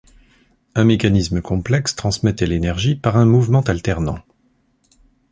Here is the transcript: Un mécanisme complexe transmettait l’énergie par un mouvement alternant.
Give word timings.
Un 0.73 0.83
mécanisme 0.83 1.43
complexe 1.43 1.95
transmettait 1.95 2.47
l’énergie 2.47 2.95
par 2.95 3.17
un 3.17 3.25
mouvement 3.27 3.61
alternant. 3.61 4.17